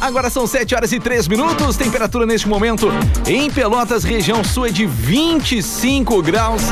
[0.00, 1.76] Agora são 7 horas e 3 minutos.
[1.76, 2.90] Temperatura neste momento
[3.26, 6.62] em Pelotas, região sul, é de 25 graus.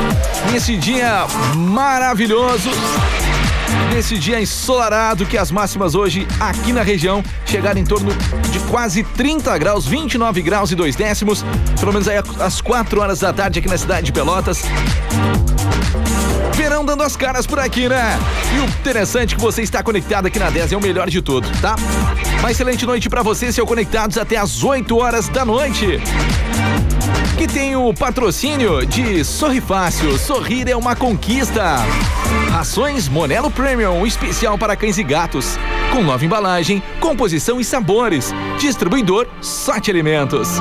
[0.53, 2.71] Nesse dia maravilhoso.
[3.93, 8.11] Nesse dia ensolarado, que as máximas hoje aqui na região chegaram em torno
[8.51, 11.45] de quase 30 graus, 29 graus e 2 décimos.
[11.79, 14.63] Pelo menos aí às 4 horas da tarde aqui na cidade de Pelotas.
[16.55, 18.19] Verão dando as caras por aqui, né?
[18.55, 21.21] E o interessante é que você está conectado aqui na 10 é o melhor de
[21.21, 21.77] tudo, tá?
[22.45, 25.99] Uma excelente noite para você, seu conectados até às 8 horas da noite.
[27.39, 31.77] Que tem o patrocínio de Sorri Fácil, sorrir é uma conquista.
[32.51, 35.59] Rações Monelo Premium, especial para cães e gatos.
[35.91, 38.31] Com nova embalagem, composição e sabores.
[38.59, 40.59] Distribuidor Sate Alimentos.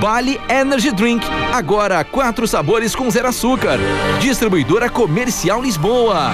[0.00, 3.76] Bali Energy Drink, agora quatro sabores com zero açúcar.
[4.20, 6.30] Distribuidora Comercial Lisboa.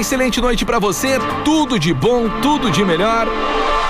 [0.00, 3.28] Excelente noite para você, tudo de bom, tudo de melhor.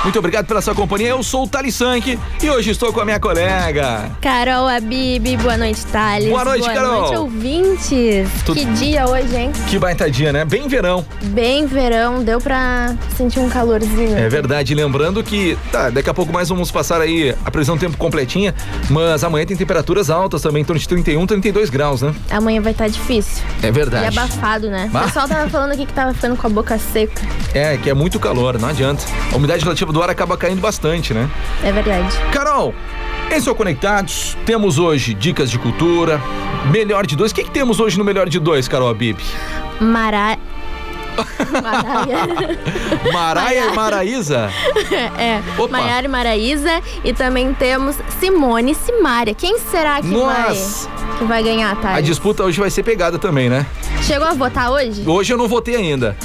[0.02, 1.08] Muito obrigado pela sua companhia.
[1.10, 4.10] Eu sou o Thales Sank e hoje estou com a minha colega.
[4.22, 6.26] Carol Abib, boa noite, Thales.
[6.30, 6.90] Boa noite, boa Carol.
[6.90, 8.30] Boa noite, ouvintes.
[8.46, 9.52] Tudo- Que dia hoje, hein?
[9.68, 10.42] Que baita dia, né?
[10.46, 11.04] Bem verão.
[11.24, 14.16] Bem verão, deu pra sentir um calorzinho.
[14.16, 14.74] É verdade.
[14.74, 18.54] Lembrando que, tá, daqui a pouco mais vamos passar aí a previsão do tempo completinha,
[18.88, 22.14] mas amanhã tem temperaturas altas também, em torno de 31, 32 graus, né?
[22.30, 23.44] Amanhã vai estar difícil.
[23.62, 24.18] É E verdade.
[24.18, 24.90] abafado, né?
[24.94, 25.00] Ah.
[25.00, 27.20] O pessoal tava falando aqui que tava ficando com a boca seca.
[27.52, 29.04] É, que é muito calor, não adianta.
[29.30, 31.28] A umidade relativa do ar acaba caindo bastante, né?
[31.62, 32.16] É verdade.
[32.32, 32.74] Carol,
[33.30, 34.36] esse é o Conectados.
[34.44, 36.20] Temos hoje dicas de cultura,
[36.70, 37.32] melhor de dois.
[37.32, 39.18] O que, que temos hoje no melhor de dois, Carol Abib?
[39.80, 40.36] Mara...
[41.62, 42.58] Maraia.
[43.12, 44.50] Maraia e Maraísa?
[45.18, 45.40] é.
[45.58, 45.78] Opa.
[45.78, 46.80] Maiara e Maraísa.
[47.04, 49.34] E também temos Simone e Simária.
[49.34, 50.88] Quem será que vai, Nossa!
[51.18, 52.06] que vai ganhar, A Thales?
[52.06, 53.66] disputa hoje vai ser pegada também, né?
[54.02, 55.02] Chegou a votar hoje?
[55.06, 56.16] Hoje eu não votei ainda.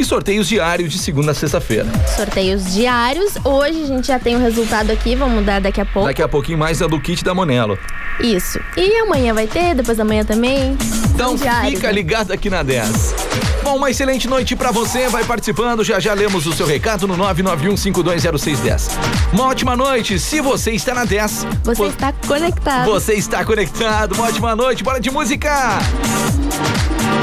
[0.01, 1.85] E sorteios diários de segunda a sexta-feira.
[2.16, 3.34] Sorteios diários.
[3.45, 6.07] Hoje a gente já tem o resultado aqui, vamos dar daqui a pouco.
[6.07, 7.78] Daqui a pouquinho mais é do kit da Monelo.
[8.19, 8.59] Isso.
[8.75, 10.75] E amanhã vai ter, depois da manhã também.
[11.13, 11.94] Então diários, fica né?
[11.94, 13.13] ligado aqui na 10.
[13.62, 17.16] Bom, uma excelente noite pra você, vai participando, já já lemos o seu recado no
[17.18, 18.89] 991520610.
[19.31, 21.45] Uma ótima noite, se você está na 10.
[21.63, 22.85] Você vo- está conectado.
[22.89, 25.78] Você está conectado, uma ótima noite, bora de música!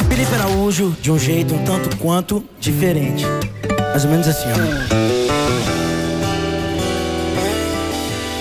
[0.09, 3.25] Felipe Araújo de um jeito um tanto quanto diferente.
[3.91, 5.09] Mais ou menos assim, ó.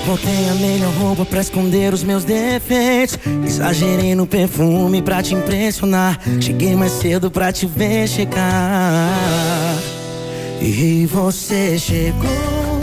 [0.06, 3.20] Botei a melhor roupa pra esconder os meus defeitos.
[3.46, 6.20] Exagerei no perfume pra te impressionar.
[6.40, 9.12] Cheguei mais cedo pra te ver chegar.
[10.62, 12.78] E você chegou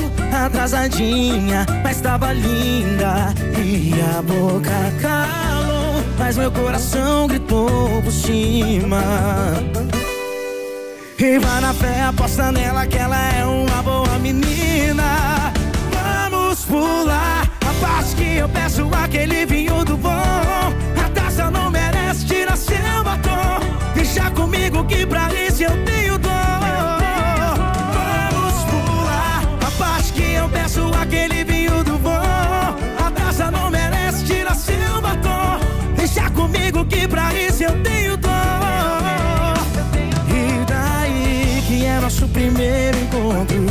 [0.44, 3.34] atrasadinha, mas tava linda.
[3.58, 5.44] E a boca calou,
[6.19, 9.02] mas meu coração gritou por cima.
[11.19, 15.52] E vai na fé, aposta nela que ela é uma boa menina.
[15.93, 20.11] Vamos pular a parte que eu peço aquele vinho do bom.
[20.11, 23.60] A taça não merece tirar seu batom.
[23.94, 26.13] Deixa comigo que pra isso eu tenho
[36.74, 38.32] digo que pra isso eu tenho dor.
[40.28, 43.64] E daí que é nosso primeiro encontro.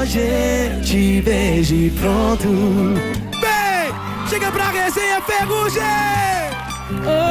[0.00, 2.48] Hoje te vejo pronto.
[3.40, 3.94] Vem,
[4.28, 5.82] chega pra resenha, ferrugem!
[7.06, 7.30] Oh,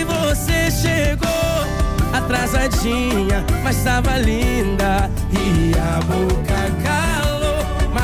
[0.07, 1.29] você chegou
[2.13, 6.84] atrasadinha, mas tava linda e a boca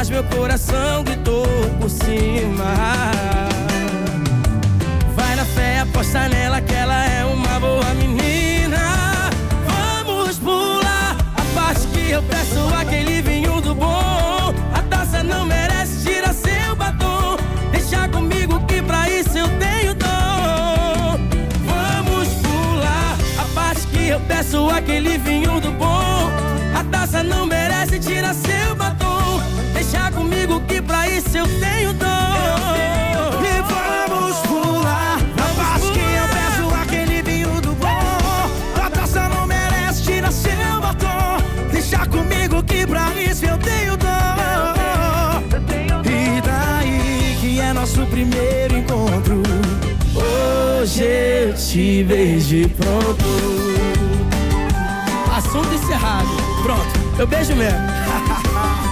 [0.00, 1.44] mas meu coração gritou
[1.78, 2.64] por cima.
[5.14, 8.78] Vai na fé, aposta nela que ela é uma boa menina.
[9.68, 14.54] Vamos pular a parte que eu peço aquele vinho do bom.
[14.72, 17.36] A taça não merece, tira seu batom.
[17.70, 21.18] Deixa comigo que pra isso eu tenho dom.
[21.66, 26.30] Vamos pular a parte que eu peço aquele vinho do bom.
[26.74, 29.39] A taça não merece, tira seu batom.
[29.72, 32.06] Deixa comigo que pra isso eu tenho dom.
[33.42, 38.84] E vamos pular a parte que eu peço aquele vinho do bom.
[38.84, 41.38] A taça não merece, tira seu batom.
[41.72, 44.06] Deixa comigo que pra isso eu tenho dom.
[46.04, 49.42] E daí que é nosso primeiro encontro.
[50.14, 53.24] Hoje eu te vejo pronto.
[55.36, 56.28] Assunto encerrado.
[56.62, 57.78] Pronto, eu beijo mesmo.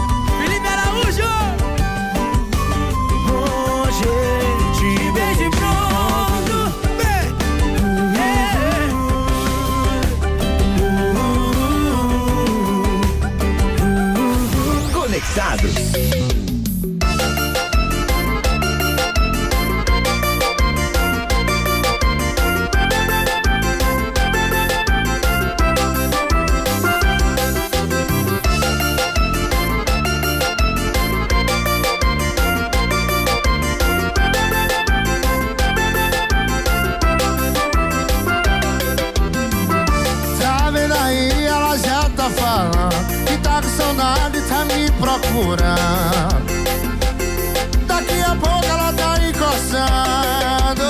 [47.87, 50.83] Daqui a pouco ela tá encostando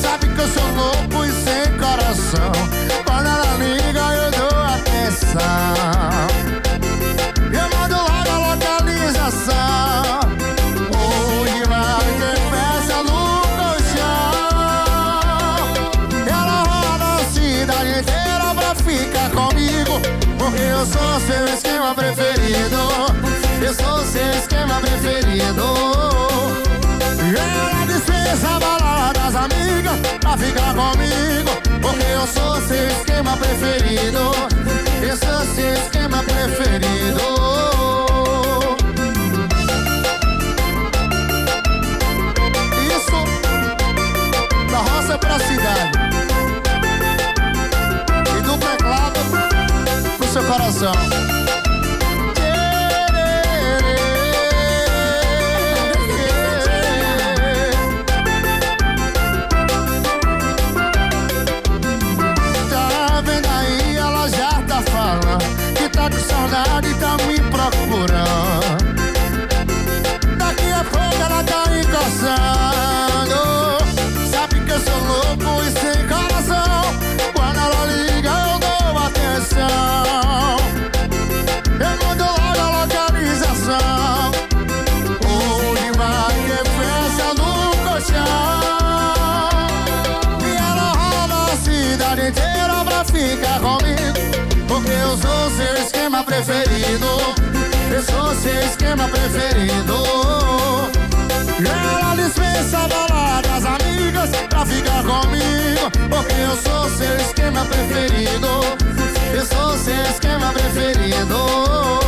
[0.00, 2.52] Sabe que eu sou louco e sem coração.
[3.04, 5.40] Quando ela liga eu dou atenção.
[7.52, 10.20] Eu mando logo a localização.
[10.94, 14.38] Onde vai ter festa no colchão?
[16.28, 19.94] Ela roda a cidade inteira pra ficar comigo.
[20.38, 25.62] Porque eu sou seu esquema preferido Eu sou seu esquema preferido.
[27.36, 31.50] Ela dispensa a balada das amigas Pra ficar comigo
[31.82, 34.32] Porque eu sou seu esquema preferido.
[35.02, 37.20] Eu sou seu esquema preferido.
[42.88, 43.18] Isso
[44.70, 45.92] da roça pra cidade.
[48.34, 49.20] E do teclado
[50.16, 51.47] pro seu coração.
[66.28, 66.87] Que
[95.20, 97.06] sou seu esquema preferido.
[97.92, 99.94] Eu sou seu esquema preferido.
[101.58, 105.90] Ela dispensa a balada das amigas pra ficar comigo.
[106.08, 108.48] Porque eu sou seu esquema preferido.
[109.34, 112.07] Eu sou seu esquema preferido.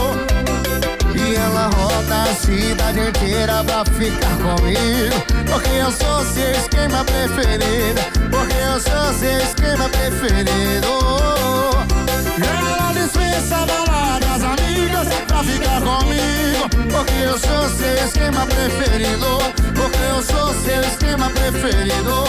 [1.45, 5.17] Ela roda a cidade inteira pra ficar comigo.
[5.51, 8.01] Porque eu sou seu esquema preferido.
[8.31, 11.01] Porque eu sou seu esquema preferido.
[12.43, 16.69] Ela dispensa a balada das amigas pra ficar comigo.
[16.91, 19.39] Porque eu sou seu esquema preferido.
[19.75, 22.25] Porque eu sou seu esquema preferido.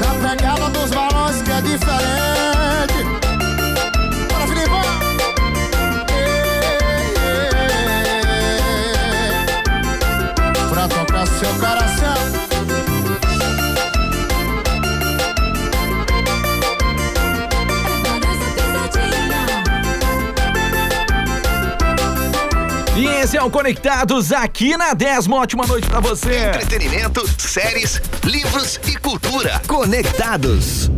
[0.00, 3.43] Na pegada dos balões que é diferente
[11.26, 12.14] Seu coração
[22.96, 25.26] E esse é o Conectados aqui na 10.
[25.26, 26.46] Uma ótima noite pra você.
[26.46, 29.60] Entretenimento, séries, livros e cultura.
[29.66, 30.90] Conectados.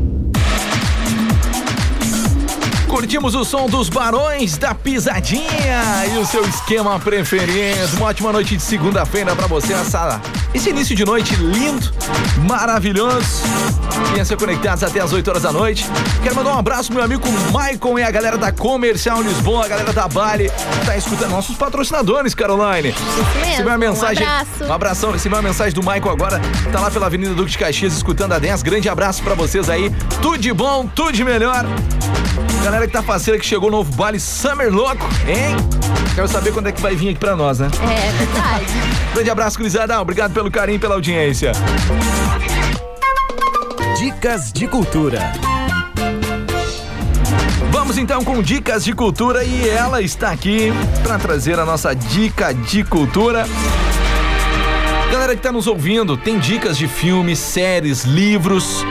[2.88, 7.96] Curtimos o som dos Barões da Pisadinha e o seu esquema preferido.
[7.96, 9.72] Uma ótima noite de segunda-feira para você.
[9.72, 10.20] Essa,
[10.54, 11.92] esse início de noite lindo,
[12.46, 13.42] maravilhoso.
[14.12, 15.84] Venha ser conectados até as 8 horas da noite.
[16.22, 19.68] Quero mandar um abraço pro meu amigo Maicon e a galera da Comercial Lisboa, a
[19.68, 20.50] galera da Bali.
[20.84, 22.90] Tá escutando nossos patrocinadores, Caroline.
[22.90, 23.66] Isso mesmo.
[23.66, 24.24] uma mensagem.
[24.26, 24.64] Um abraço.
[24.64, 25.12] Um abração.
[25.12, 26.40] Recebi uma mensagem do Maicon agora.
[26.72, 28.62] Tá lá pela Avenida Duque de Caxias escutando a 10.
[28.62, 29.90] Grande abraço para vocês aí.
[30.22, 31.66] Tudo de bom, tudo de melhor.
[32.66, 35.54] Galera que tá faceira que chegou o novo baile Summer Louco, hein?
[36.16, 37.68] Quero saber quando é que vai vir aqui pra nós, né?
[37.74, 38.66] É verdade.
[39.14, 40.00] Grande abraço, Cruzada.
[40.00, 41.52] Obrigado pelo carinho e pela audiência.
[43.96, 45.32] Dicas de cultura.
[47.70, 50.72] Vamos então com dicas de cultura e ela está aqui
[51.04, 53.46] para trazer a nossa dica de cultura.
[55.12, 58.84] Galera que está nos ouvindo, tem dicas de filmes, séries, livros,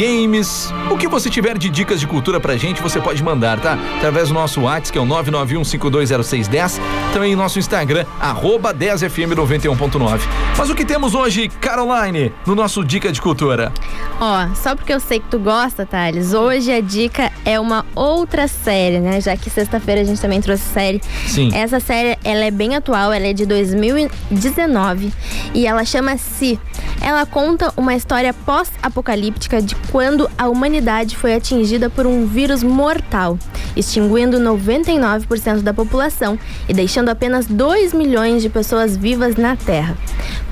[0.00, 3.78] games, o que você tiver de dicas de cultura pra gente, você pode mandar, tá?
[3.98, 6.80] Através do nosso WhatsApp, que é o 991520610,
[7.12, 10.20] também nosso Instagram, arroba 10fm91.9.
[10.56, 13.70] Mas o que temos hoje, Caroline, no nosso Dica de Cultura?
[14.18, 18.48] Ó, só porque eu sei que tu gosta, Thales, hoje a dica é uma outra
[18.48, 19.20] série, né?
[19.20, 21.02] Já que sexta-feira a gente também trouxe série.
[21.26, 21.50] Sim.
[21.54, 25.12] Essa série, ela é bem atual, ela é de 2019
[25.52, 26.58] e ela chama Si.
[27.02, 33.38] Ela conta uma história pós-apocalíptica de quando a humanidade foi atingida por um vírus mortal,
[33.76, 39.96] extinguindo 99% da população e deixando apenas 2 milhões de pessoas vivas na Terra.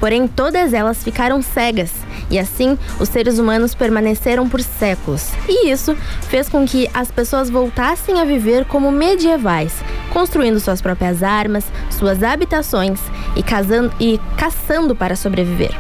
[0.01, 1.93] Porém, todas elas ficaram cegas
[2.31, 5.31] e assim os seres humanos permaneceram por séculos.
[5.49, 5.97] E isso
[6.29, 9.73] fez com que as pessoas voltassem a viver como medievais,
[10.13, 13.01] construindo suas próprias armas, suas habitações
[13.37, 15.75] e, casando, e caçando para sobreviver.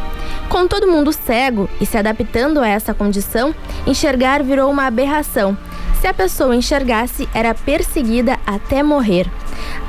[0.48, 3.54] Com todo mundo cego e se adaptando a essa condição,
[3.86, 5.56] enxergar virou uma aberração.
[6.00, 9.30] Se a pessoa enxergasse, era perseguida até morrer.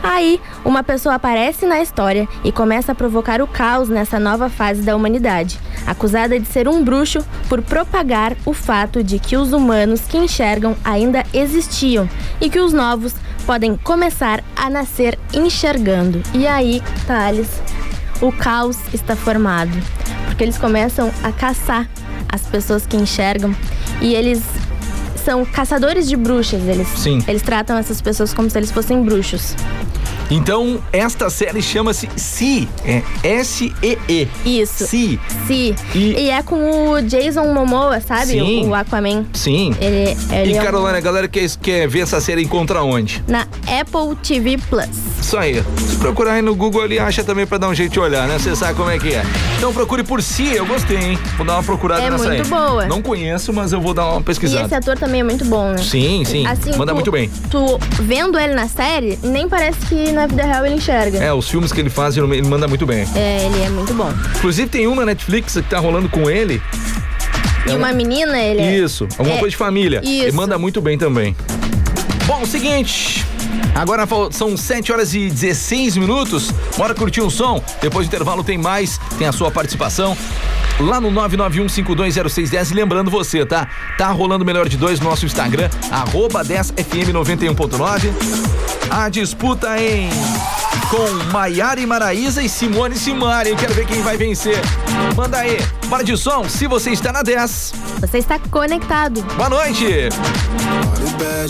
[0.01, 4.81] Aí, uma pessoa aparece na história e começa a provocar o caos nessa nova fase
[4.81, 10.01] da humanidade, acusada de ser um bruxo por propagar o fato de que os humanos
[10.01, 12.09] que enxergam ainda existiam
[12.41, 13.13] e que os novos
[13.45, 16.21] podem começar a nascer enxergando.
[16.33, 17.61] E aí, Thales,
[18.21, 19.71] o caos está formado,
[20.25, 21.87] porque eles começam a caçar
[22.27, 23.55] as pessoas que enxergam
[24.01, 24.43] e eles
[25.23, 27.23] são caçadores de bruxas, eles, Sim.
[27.27, 29.55] eles tratam essas pessoas como se eles fossem bruxos.
[30.29, 34.27] Então, esta série chama-se Si, é S-E-E.
[34.45, 34.85] Isso.
[34.85, 35.19] Si.
[35.47, 35.75] Sim.
[35.95, 36.29] E- E...
[36.29, 38.27] é com o Jason Momoa, sabe?
[38.33, 38.65] Sim.
[38.65, 39.25] O, o Aquaman.
[39.33, 39.73] Sim.
[39.81, 43.23] Ele, ele E é um- Carolina, a galera quer, quer ver essa série encontra onde?
[43.27, 44.87] na Apple TV Plus.
[45.19, 45.63] Isso aí.
[45.87, 48.37] Se procurar aí no Google ali, acha também pra dar um jeito de olhar, né?
[48.39, 49.23] Você sabe como é que é.
[49.57, 51.19] Então procure por si, eu gostei, hein?
[51.37, 52.47] Vou dar uma procurada É nessa muito aí.
[52.49, 52.85] boa.
[52.85, 54.65] Não conheço, mas eu vou dar uma E pesquisada.
[54.65, 55.77] esse ator também é muito bom, né?
[55.79, 56.45] Sim, sim.
[56.47, 57.29] Assim, Manda tu- muito bem.
[57.49, 61.17] Tu vendo ele na série, nem parece que na vida real ele enxerga.
[61.17, 63.07] É, os filmes que ele faz, ele ele manda muito bem.
[63.15, 64.11] É, ele é muito bom.
[64.37, 66.61] Inclusive tem um na Netflix que tá rolando com ele.
[67.65, 70.01] E É uma uma- menina, ele é- Isso, alguma É, coisa de família.
[70.03, 70.35] Ele isso.
[70.35, 71.35] manda muito bem também.
[72.25, 73.25] Bom, seguinte.
[73.75, 76.51] Agora são 7 horas e 16 minutos.
[76.77, 77.61] Bora curtir um som.
[77.81, 80.15] Depois do intervalo tem mais, tem a sua participação.
[80.79, 82.71] Lá no 991520610.
[82.71, 83.67] E lembrando você, tá?
[83.97, 88.09] Tá rolando o melhor de dois no nosso Instagram, arroba 10fm91.9.
[88.89, 90.09] A disputa em
[90.89, 93.55] com Maiara e Maraísa e Simone e Simari.
[93.55, 94.59] Quero ver quem vai vencer.
[95.15, 95.57] Manda aí.
[95.87, 97.73] Bora de som, se você está na 10.
[98.01, 99.21] Você está conectado.
[99.35, 99.85] Boa noite.
[99.85, 101.49] It's bad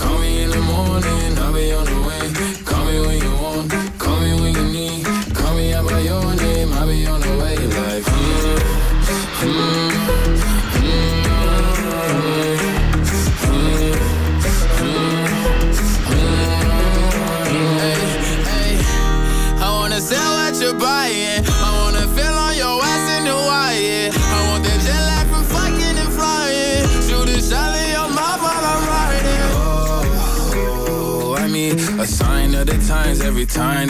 [0.00, 2.59] Call me in the morning, I'll be on the way.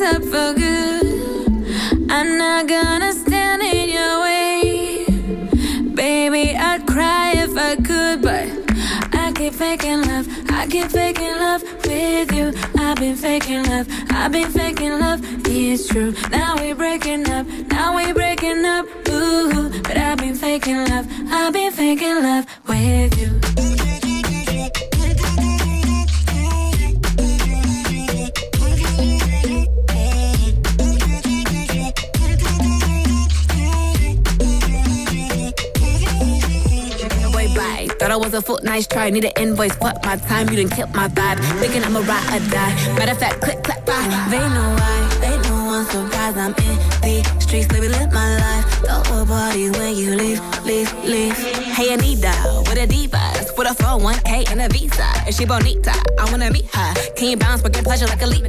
[0.00, 2.10] Up for good.
[2.10, 5.06] I'm not gonna stand in your way.
[5.94, 8.46] Baby, I'd cry if I could, but
[9.14, 10.26] I keep faking love.
[10.50, 12.52] I keep faking love with you.
[12.78, 13.86] I've been faking love.
[14.10, 15.20] I've been faking love.
[15.46, 16.12] It's true.
[16.30, 17.46] Now we're breaking up.
[17.68, 18.86] Now we're breaking up.
[19.08, 21.06] Ooh, but I've been faking love.
[21.30, 23.45] I've been faking love with you.
[38.36, 39.10] A foot, nice try.
[39.10, 40.48] Need an invoice, fuck my time.
[40.50, 41.38] You done killed my vibe.
[41.60, 42.74] Thinking I'm a ride or die.
[42.98, 44.28] Matter of fact, click, clap, bye.
[44.30, 44.98] They know why.
[45.20, 46.36] They know I'm surprised.
[46.36, 48.66] I'm in the streets, baby, live my life.
[48.84, 51.36] A party when you leave, leave, leave.
[51.76, 52.34] Hey, Anita,
[52.68, 53.45] with a divas.
[53.56, 55.02] With a 401k and a visa.
[55.24, 56.94] And she bonita, I wanna meet her.
[57.16, 58.44] Can you bounce, but get pleasure like a leap?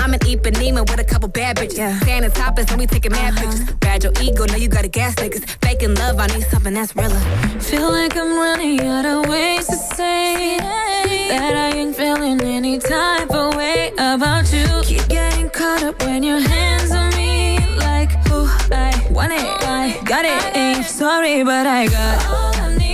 [0.00, 1.76] I'm an Ipanema with a couple bad bitches.
[1.76, 1.98] Yeah.
[2.00, 3.50] Standing topless, and we taking mad uh-huh.
[3.50, 3.76] pictures.
[3.76, 5.44] Bad your ego, now you gotta gas niggas.
[5.62, 7.20] Faking love, I need something that's realer.
[7.60, 13.30] Feel like I'm running out of ways to say that I ain't feeling any type
[13.30, 14.66] of way about you.
[14.84, 20.00] Keep getting caught up when your hands on me, like oh I want it, I
[20.04, 20.56] got it.
[20.56, 22.85] Ain't sorry, but I got all I'm needing,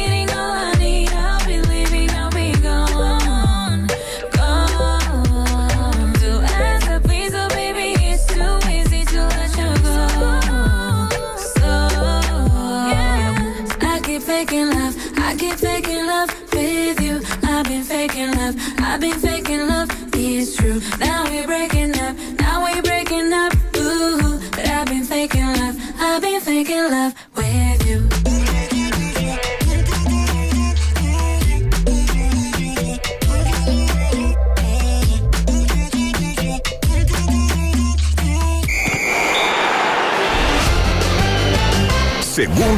[15.33, 17.23] I keep faking love with you.
[17.43, 19.89] I've been faking love, I've been faking love.
[20.13, 20.79] It's true.
[20.99, 21.12] Now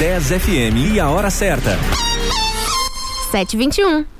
[0.00, 1.76] Dez FM e a hora certa.
[3.30, 4.19] 721.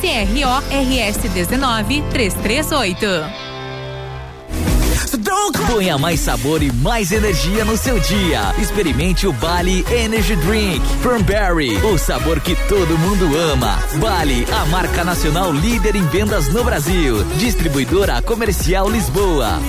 [0.00, 3.50] CRO RS 19 338.
[5.66, 8.54] Ponha mais sabor e mais energia no seu dia.
[8.58, 13.78] Experimente o Bali Energy Drink from Berry, o sabor que todo mundo ama.
[14.00, 17.22] Bali, a marca nacional líder em vendas no Brasil.
[17.36, 19.60] Distribuidora Comercial Lisboa.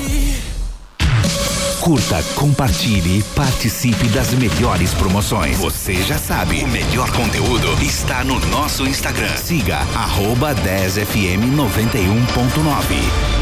[1.82, 5.58] Curta, compartilhe e participe das melhores promoções.
[5.58, 9.36] Você já sabe, o melhor conteúdo está no nosso Instagram.
[9.36, 13.36] Siga arroba 10fm 91.9.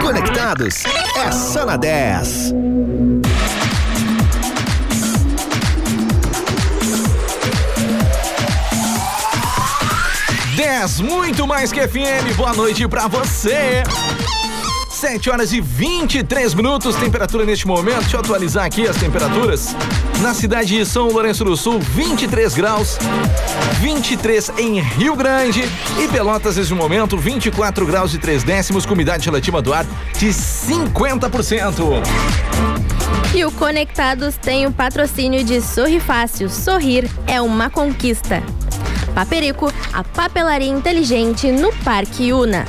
[0.00, 0.84] Conectados
[1.16, 2.52] é só na 10.
[10.54, 12.36] Dez, muito mais que FM.
[12.36, 13.82] Boa noite pra você.
[14.96, 18.00] 7 horas e 23 minutos, temperatura neste momento.
[18.00, 19.76] Deixa eu atualizar aqui as temperaturas.
[20.22, 22.96] Na cidade de São Lourenço do Sul, 23 graus,
[23.78, 25.62] 23 em Rio Grande
[26.02, 29.84] e Pelotas neste momento, 24 graus e 3 décimos, com umidade relativa do ar
[30.18, 32.02] de 50%.
[33.34, 36.48] E o Conectados tem o patrocínio de Sorri Fácil.
[36.48, 38.42] Sorrir é uma conquista.
[39.14, 42.64] Paperico, a papelaria inteligente no Parque Una.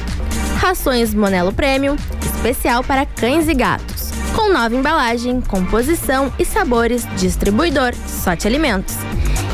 [0.58, 4.12] Rações Monelo Premium, especial para cães e gatos.
[4.36, 8.96] Com nova embalagem, composição e sabores, distribuidor Sorte Alimentos.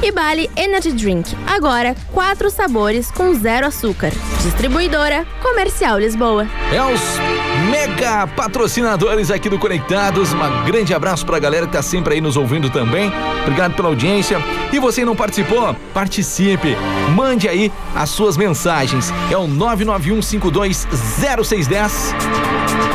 [0.01, 4.11] E Bali Energy Drink, agora quatro sabores com zero açúcar.
[4.41, 6.45] Distribuidora Comercial Lisboa.
[6.73, 7.01] É os
[7.71, 10.33] mega patrocinadores aqui do Conectados.
[10.33, 13.09] Um grande abraço pra galera que tá sempre aí nos ouvindo também.
[13.43, 14.37] Obrigado pela audiência.
[14.71, 15.73] E você não participou?
[15.93, 16.75] Participe.
[17.15, 19.13] Mande aí as suas mensagens.
[19.31, 22.13] É o 991520610.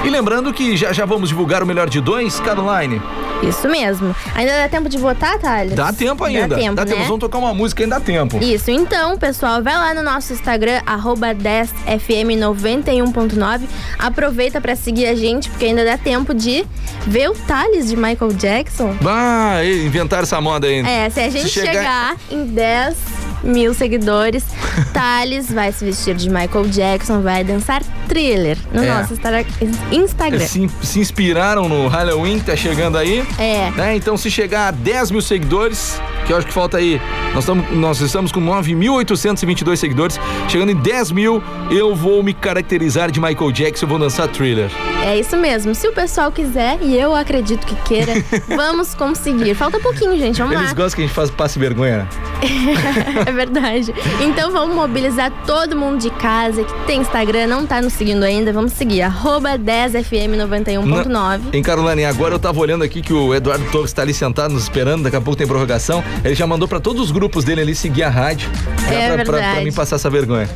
[0.05, 3.01] E lembrando que já já vamos divulgar o melhor de dois, Caroline.
[3.43, 4.15] Isso mesmo.
[4.35, 5.75] Ainda dá tempo de votar, Thales?
[5.75, 6.49] Dá tempo ainda.
[6.49, 6.99] Dá tempo, dá tempo.
[6.99, 7.05] né?
[7.05, 8.39] Vamos tocar uma música, ainda dá tempo.
[8.43, 13.61] Isso, então, pessoal, vai lá no nosso Instagram, arroba 10fm91.9.
[13.99, 16.67] Aproveita pra seguir a gente, porque ainda dá tempo de
[17.07, 18.97] ver o Thales de Michael Jackson.
[19.07, 20.81] Ah, inventaram essa moda aí.
[20.81, 22.17] É, se a gente chegar...
[22.31, 22.97] em 10
[23.43, 24.45] mil seguidores,
[24.93, 28.87] Thales vai se vestir de Michael Jackson, vai dançar thriller no É.
[28.87, 29.45] nosso Insta-
[29.93, 30.39] Instagram.
[30.47, 33.25] Se, se inspiraram no Halloween que tá chegando aí.
[33.39, 33.71] É.
[33.73, 33.97] né?
[33.97, 37.01] Então, se chegar a 10 mil seguidores, que eu acho que falta aí,
[37.35, 40.19] nós, tamo, nós estamos com 9.822 seguidores.
[40.49, 44.71] Chegando em 10 mil, eu vou me caracterizar de Michael Jackson, eu vou dançar thriller.
[45.05, 45.75] É isso mesmo.
[45.75, 48.13] Se o pessoal quiser, e eu acredito que queira,
[48.49, 49.55] vamos conseguir.
[49.55, 50.39] Falta pouquinho, gente.
[50.39, 50.75] Vamos Eles lá.
[50.75, 52.09] gostam que a gente faça passe vergonha.
[53.29, 53.95] é verdade.
[54.21, 58.53] Então vamos mobilizar todo mundo de casa que tem Instagram, não tá nos seguindo ainda.
[58.53, 61.41] Vamos seguir, arroba 10fm91.9.
[61.53, 64.63] Em Carolina, agora eu tava olhando aqui que o Eduardo Torres tá ali sentado nos
[64.65, 66.03] esperando, daqui a pouco tem prorrogação.
[66.25, 68.49] Ele já mandou pra todos os grupos dele ali seguir a rádio.
[68.91, 69.65] É pra, pra, pra verdade.
[69.65, 70.49] mim passar essa vergonha.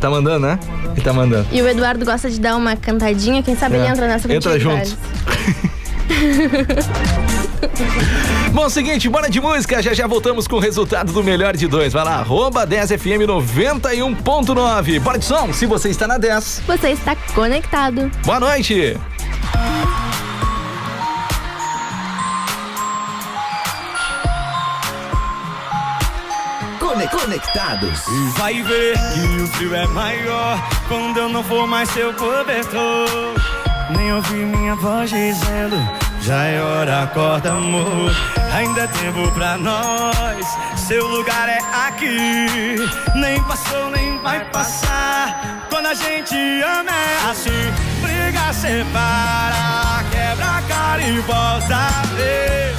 [0.00, 0.58] Tá mandando, né?
[0.92, 1.46] Ele tá mandando.
[1.52, 3.90] E o Eduardo gosta de dar uma cantadinha, quem sabe ele É.
[3.90, 4.96] entra nessa Entra junto.
[8.52, 9.82] Bom, seguinte, bora de música.
[9.82, 11.92] Já já voltamos com o resultado do melhor de dois.
[11.92, 15.00] Vai lá, arroba 10FM 91.9.
[15.00, 16.62] Bora de som, se você está na 10.
[16.66, 18.10] Você está conectado.
[18.24, 18.96] Boa noite.
[26.78, 28.00] Cone- Conectados.
[28.36, 33.34] Vai ver que o frio é maior quando eu não for mais seu cobertor.
[33.90, 35.76] Nem ouvi minha voz dizendo,
[36.26, 38.10] já é hora, acorda amor.
[38.52, 40.44] Ainda é tempo pra nós,
[40.76, 42.76] seu lugar é aqui.
[43.14, 45.66] Nem passou, nem vai passar.
[45.70, 52.74] Quando a gente ama é assim, briga, separa, quebra a cara e volta a ver.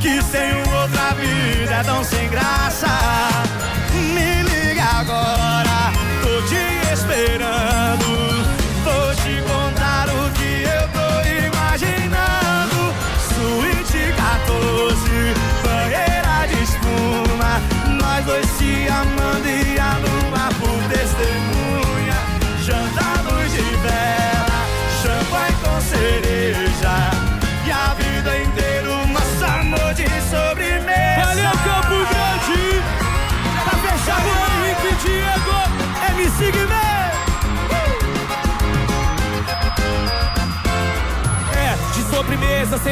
[0.00, 2.86] Que sem outra vida é tão sem graça.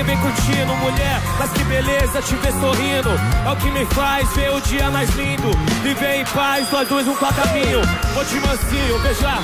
[0.05, 1.21] Bem curtindo, mulher.
[1.39, 3.11] Mas que beleza te ver sorrindo.
[3.47, 5.51] É o que me faz ver o dia mais lindo.
[5.83, 7.81] Viver em paz, nós dois um para caminho.
[8.15, 9.43] Vou te mansinho, beijar.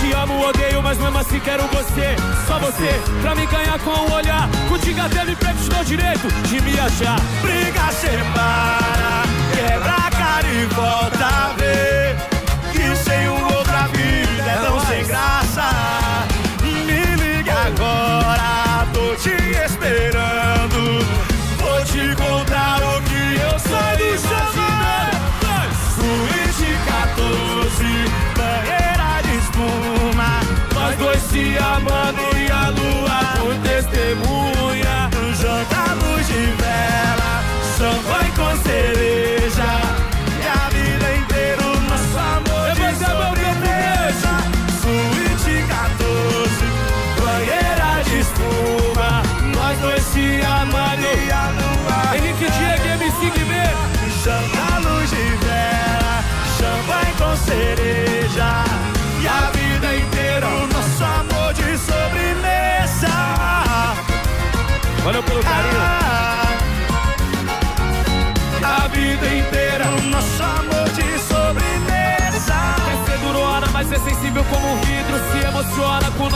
[0.00, 2.14] Te amo, odeio, mas mesmo assim quero você.
[2.46, 4.48] Só você, pra me ganhar com o olhar.
[4.68, 7.18] Contigo até me dou direito de me achar.
[7.42, 9.22] Briga, separa,
[9.54, 12.16] quebra cara e volta a ver.
[12.72, 15.70] Que sem uma outra vida é tão sem graça.
[16.62, 17.54] Me liga
[19.26, 21.04] esperando.
[21.58, 25.18] Vou te contar o que eu sei imaginando.
[25.94, 27.84] Suíte 14,
[28.36, 30.40] banheira de espuma.
[30.74, 35.10] Nós dois se amando e a lua por testemunha.
[35.16, 37.42] Um jantar luz de vela,
[37.76, 39.07] champanhe com cereja.
[50.70, 51.27] Se amando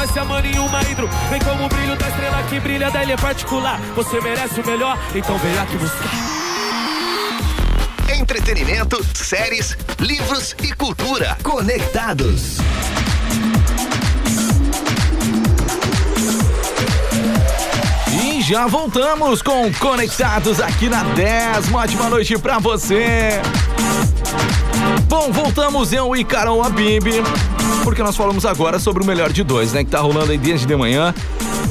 [0.02, 1.08] nós se amando em uma hidro.
[1.30, 3.78] Vem como o brilho da estrela que brilha da ilha particular.
[3.94, 6.10] Você merece o melhor, então vem aqui buscar.
[8.12, 11.38] Entretenimento, séries, livros e cultura.
[11.44, 12.58] Conectados.
[18.24, 21.68] E já voltamos com Conectados aqui na 10.
[21.68, 23.40] Uma ótima noite pra você.
[25.08, 27.06] Bom, voltamos eu e Carol Abib,
[27.82, 29.84] porque nós falamos agora sobre o melhor de dois, né?
[29.84, 31.14] Que tá rolando aí desde de manhã,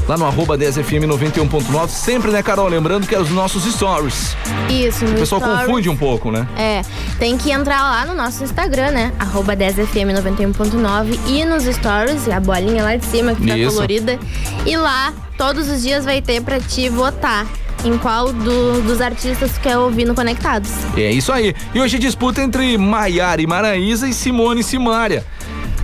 [0.07, 1.89] lá no arroba 10FM 91.9.
[1.89, 2.67] Sempre, né, Carol?
[2.67, 4.35] Lembrando que é os nossos stories.
[4.69, 5.65] Isso, no O pessoal stories.
[5.65, 6.47] confunde um pouco, né?
[6.57, 6.81] É,
[7.19, 9.13] tem que entrar lá no nosso Instagram, né?
[9.19, 13.73] Arroba 10fm91.9 e nos stories, a bolinha lá de cima que tá Isso.
[13.73, 14.19] colorida.
[14.65, 17.45] E lá, todos os dias vai ter pra te votar
[17.83, 20.69] em qual do- dos artistas tu quer ouvir no Conectados.
[20.95, 21.55] É isso aí.
[21.73, 25.25] E hoje disputa entre Maiara e Maraísa e Simone e Simária.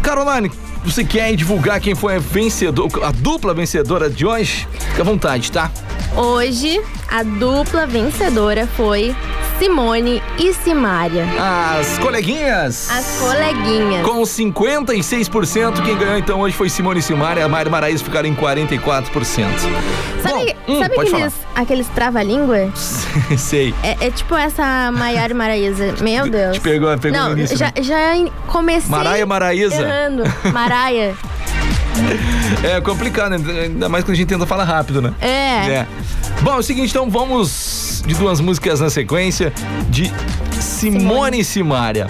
[0.01, 0.51] Caroline,
[0.83, 4.67] você quer divulgar quem foi a vencedor, a dupla vencedora de hoje?
[4.89, 5.71] Fica à vontade, tá?
[6.17, 9.15] Hoje, a dupla vencedora foi
[9.59, 11.25] Simone e Simária.
[11.79, 12.89] As coleguinhas.
[12.89, 14.03] As coleguinhas.
[14.03, 18.35] Com 56%, quem ganhou então hoje foi Simone e Simária, a Mari Maraísa ficaram em
[18.35, 19.45] 44%.
[20.23, 22.71] Sabe, hum, sabe pode aqueles, aqueles trava-língua?
[23.37, 23.73] Sei.
[23.83, 25.93] É, é tipo essa Maiara e Maraísa.
[26.01, 26.55] Meu Deus.
[26.55, 27.73] Te pegou- pegou Não, no início, já, né?
[27.81, 27.97] já
[28.47, 28.89] comecei.
[28.89, 29.75] Maraia Maraísa.
[29.75, 30.23] Errando.
[30.51, 31.15] Maraia.
[32.63, 33.61] É complicado, né?
[33.63, 35.13] ainda mais quando a gente tenta falar rápido, né?
[35.21, 35.85] É.
[36.41, 39.51] Bom, é o seguinte, então vamos de duas músicas na sequência
[39.89, 40.11] de
[40.59, 42.07] Simone e Simária.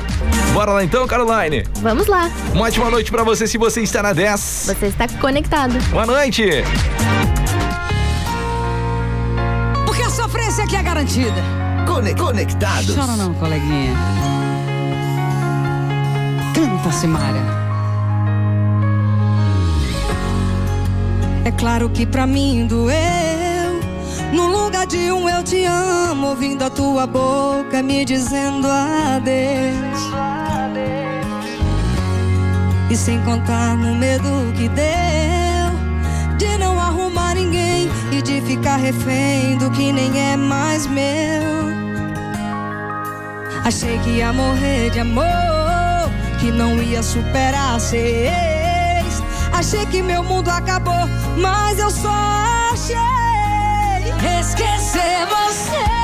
[0.54, 1.64] Bora lá então, Caroline.
[1.82, 2.30] Vamos lá.
[2.54, 4.40] Uma ótima noite pra você se você está na 10.
[4.68, 5.74] Você está conectado.
[5.90, 6.44] Boa noite.
[9.86, 11.44] Porque a sofrência aqui é garantida.
[12.18, 12.96] Conectados.
[12.96, 13.94] Chora não, coleguinha.
[16.54, 17.67] Canta, Simária.
[21.48, 23.80] É claro que pra mim doeu.
[24.34, 30.02] No lugar de um eu te amo, ouvindo a tua boca me dizendo adeus.
[32.90, 39.58] E sem contar no medo que deu de não arrumar ninguém e de ficar refém
[39.58, 41.08] do que nem é mais meu.
[43.64, 45.24] Achei que ia morrer de amor,
[46.42, 48.57] que não ia superar ser.
[49.68, 50.94] Achei que meu mundo acabou,
[51.36, 52.08] mas eu só
[52.72, 52.96] achei
[54.40, 55.97] esquecer você.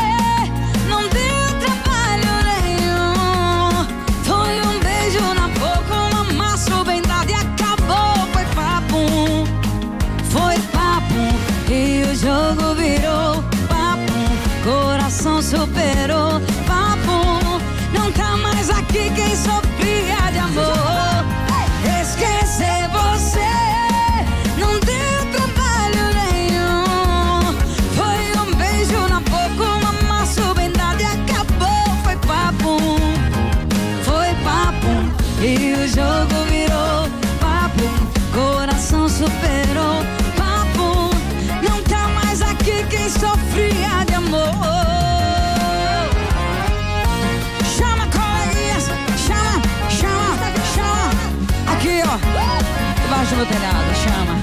[53.34, 54.36] Debaixo do meu telhado, chama.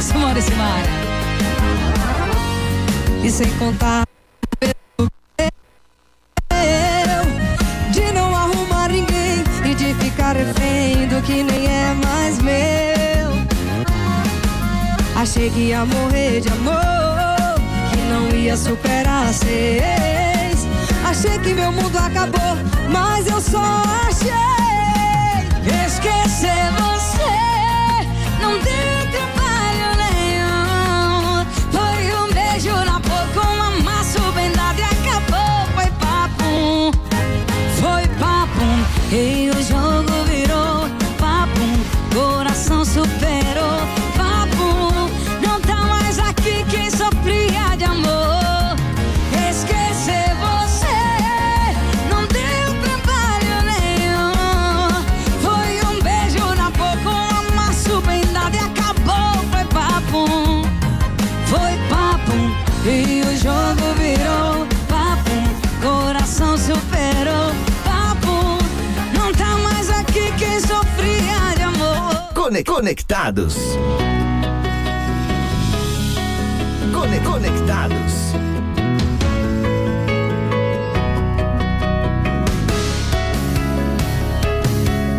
[0.00, 0.90] Simone Simária.
[3.22, 4.04] E sem contar
[4.60, 4.72] eu
[7.90, 12.54] de não arrumar ninguém e de ficar refém do que nem é mais meu.
[15.16, 17.60] Achei que ia morrer de amor,
[17.90, 20.66] que não ia superar ex.
[21.06, 22.56] Achei que meu mundo acabou,
[22.90, 24.54] mas eu só achei
[25.86, 26.83] esquecer
[72.64, 73.54] Conectados.
[76.92, 78.14] Cone- Conectados.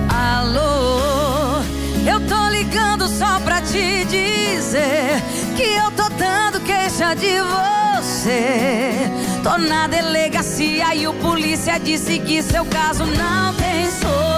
[0.10, 1.62] Alô,
[2.06, 5.22] eu tô ligando só pra te dizer
[5.56, 9.10] que eu tô dando queixa de você.
[9.44, 14.35] Tô na delegacia e o polícia disse que seu caso não tem solução.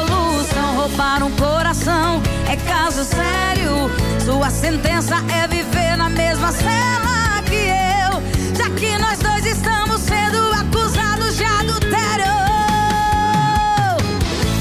[0.88, 3.92] Roubar um coração é caso sério.
[4.24, 8.22] Sua sentença é viver na mesma cela que eu,
[8.56, 12.32] já que nós dois estamos sendo acusados de adultério.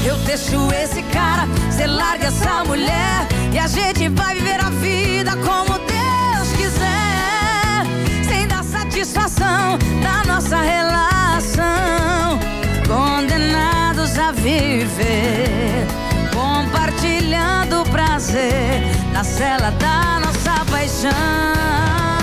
[0.05, 5.31] Eu deixo esse cara, cê larga essa mulher e a gente vai viver a vida
[5.37, 7.85] como Deus quiser,
[8.27, 12.37] sem dar satisfação da nossa relação.
[12.85, 15.87] Condenados a viver,
[16.67, 18.81] compartilhando o prazer
[19.13, 22.16] na cela da nossa paixão.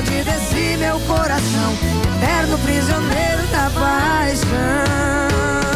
[0.00, 1.72] Bandido esse meu coração,
[2.16, 5.69] eterno prisioneiro da paixão.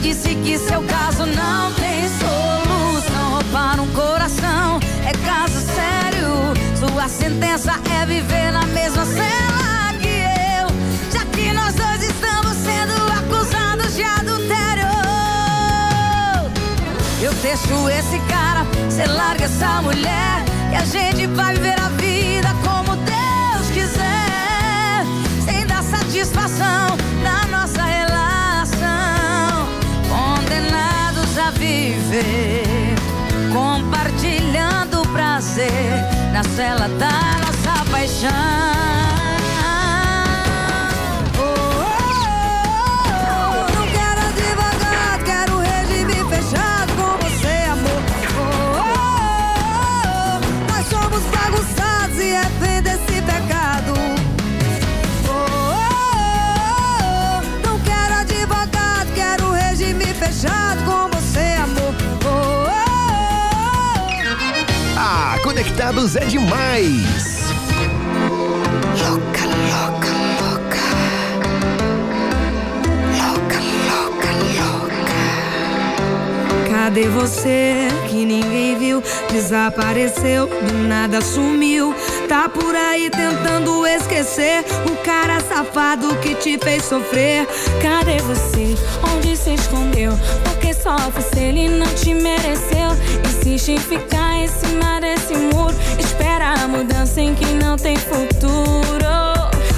[0.00, 3.30] Disse que seu caso não tem solução.
[3.32, 6.54] Roubar um coração é caso sério.
[6.78, 10.68] Sua sentença é viver na mesma cela que eu,
[11.12, 14.88] já que nós dois estamos sendo acusados de adultério.
[17.20, 22.48] Eu deixo esse cara, cê larga essa mulher e a gente vai viver a vida
[22.64, 25.04] como Deus quiser,
[25.44, 26.87] sem dar satisfação
[32.22, 32.94] viver,
[33.52, 35.70] compartilhando o prazer
[36.32, 38.77] na cela da nossa paixão.
[65.88, 67.48] É demais.
[69.00, 70.84] Louca, louca, louca.
[73.16, 75.08] Louca, louca, louca.
[76.70, 79.02] Cadê você que ninguém viu?
[79.32, 81.94] Desapareceu, do nada sumiu.
[82.28, 87.48] Tá por aí tentando esquecer o cara safado que te fez sofrer.
[87.80, 88.76] Cadê você?
[89.14, 90.12] Onde se escondeu?
[90.44, 92.90] Porque sofre se ele não te mereceu.
[93.26, 95.74] Insiste em ficar cima desse muro.
[95.98, 98.88] Espera a mudança em quem não tem futuro.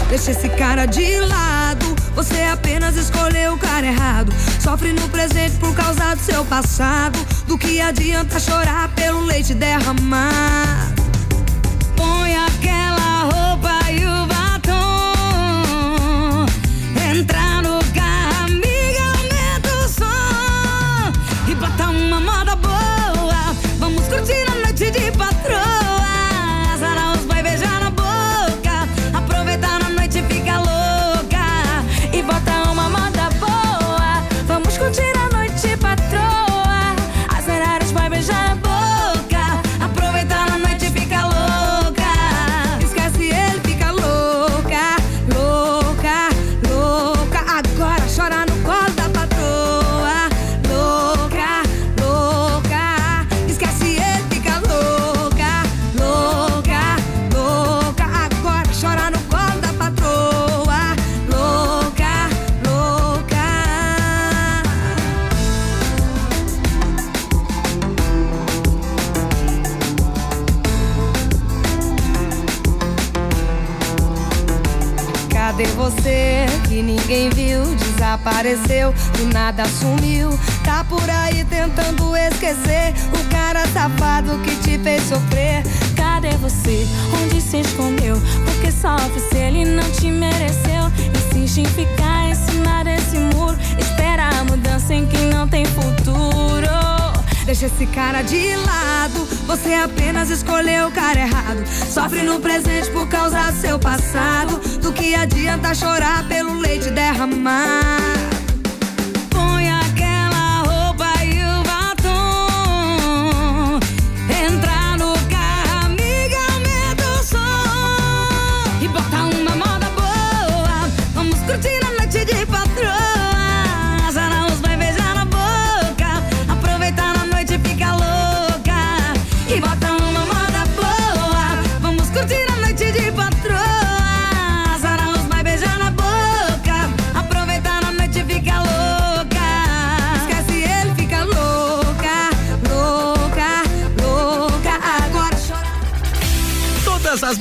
[0.09, 1.87] Deixa esse cara de lado.
[2.15, 4.33] Você apenas escolheu o cara errado.
[4.61, 7.19] Sofre no presente por causa do seu passado.
[7.47, 10.90] Do que adianta chorar pelo leite derramar?
[102.01, 104.59] Sofre no presente por causa do seu passado.
[104.81, 108.20] Do que adianta chorar pelo leite derramar?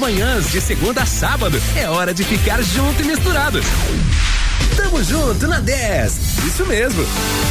[0.09, 3.61] Manhãs, de segunda a sábado, é hora de ficar junto e misturado.
[4.75, 6.17] Tamo junto na 10.
[6.47, 7.05] Isso mesmo.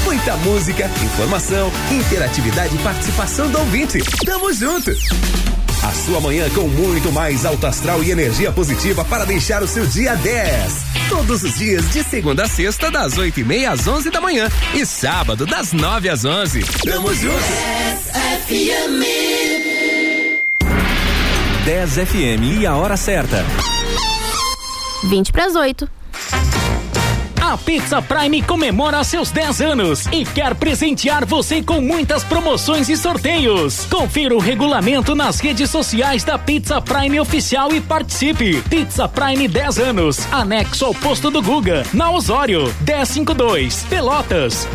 [0.05, 4.01] Muita música, informação, interatividade e participação do ouvinte.
[4.27, 4.91] Tamo junto.
[5.85, 9.87] A sua manhã com muito mais alto astral e energia positiva para deixar o seu
[9.87, 10.73] dia 10.
[11.09, 14.51] Todos os dias, de segunda a sexta, das 8 e meia às 11 da manhã.
[14.75, 16.65] E sábado, das 9 às 11.
[16.85, 17.39] Tamo junto.
[17.39, 18.09] 10
[18.49, 19.48] FM
[21.71, 23.45] e a hora certa.
[25.05, 25.87] 20 para as 8.
[27.43, 32.97] A Pizza Prime comemora seus 10 anos e quer presentear você com muitas promoções e
[32.97, 33.85] sorteios.
[33.85, 38.63] Confira o regulamento nas redes sociais da Pizza Prime Oficial e participe.
[38.63, 44.67] Pizza Prime 10 anos, anexo ao posto do Guga, na Osório, 1052, Pelotas.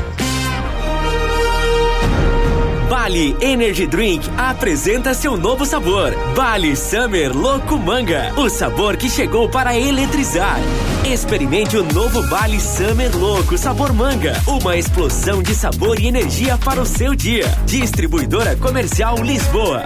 [3.03, 6.15] Bali Energy Drink apresenta seu novo sabor.
[6.33, 8.31] Bali Summer Louco Manga.
[8.37, 10.57] O sabor que chegou para eletrizar.
[11.03, 14.41] Experimente o novo Bali Summer Louco Sabor Manga.
[14.47, 17.43] Uma explosão de sabor e energia para o seu dia.
[17.65, 19.85] Distribuidora Comercial Lisboa.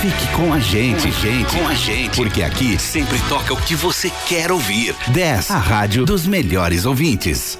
[0.00, 4.12] Fique com a gente, gente, com a gente, porque aqui sempre toca o que você
[4.28, 4.94] quer ouvir.
[5.08, 7.58] 10, a rádio dos melhores ouvintes.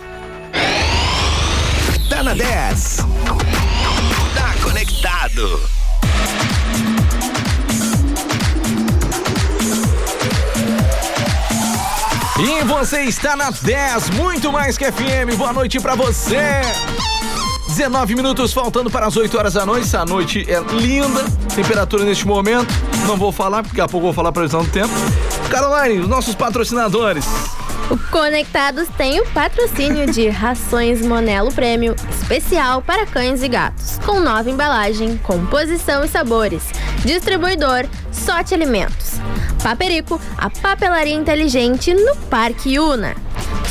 [2.10, 2.98] Tá na 10.
[4.34, 5.60] Tá conectado.
[12.38, 15.36] E você está na 10, muito mais que FM.
[15.38, 16.60] Boa noite pra você.
[17.74, 19.86] 19 minutos faltando para as 8 horas da noite.
[19.86, 21.24] Essa noite é linda.
[21.56, 22.72] Temperatura neste momento.
[23.04, 24.92] Não vou falar, porque daqui a pouco vou falar a previsão do tempo.
[25.50, 27.26] Caroline, os nossos patrocinadores.
[27.90, 34.20] O Conectados tem o patrocínio de rações Monelo Prêmio, especial para cães e gatos, com
[34.20, 36.62] nova embalagem, composição e sabores.
[37.04, 39.14] Distribuidor Sorte Alimentos.
[39.64, 43.16] Paperico, a papelaria inteligente no Parque Una.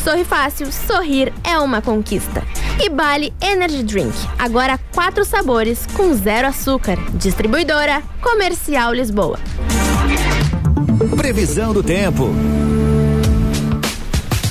[0.04, 2.44] Sorri fácil, sorrir é uma conquista.
[2.78, 6.98] E Bali Energy Drink, agora quatro sabores com zero açúcar.
[7.14, 9.40] Distribuidora Comercial Lisboa.
[11.16, 12.30] Previsão do tempo.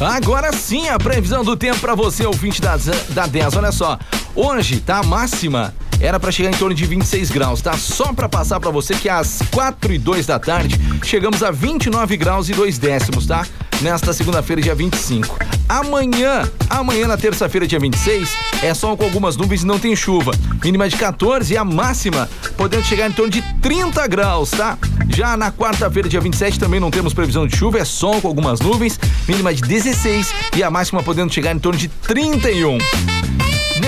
[0.00, 2.76] Agora sim, a previsão do tempo para você, ouvinte da,
[3.11, 3.55] da 10.
[3.57, 3.98] Olha só,
[4.34, 5.00] hoje, tá?
[5.00, 7.76] A máxima era para chegar em torno de 26 graus, tá?
[7.76, 12.16] Só para passar para você que às 4 e 2 da tarde chegamos a 29
[12.16, 13.46] graus e 2 décimos, tá?
[13.83, 15.37] Nesta segunda-feira, dia 25.
[15.68, 18.30] Amanhã, amanhã na terça-feira, dia 26,
[18.62, 20.30] é sol com algumas nuvens e não tem chuva.
[20.62, 24.78] Mínima de 14 e a máxima podendo chegar em torno de 30 graus, tá?
[25.09, 28.61] Já na quarta-feira, dia 27, também não temos previsão de chuva, é sol com algumas
[28.61, 32.78] nuvens, mínima de 16 e a máxima podendo chegar em torno de 31.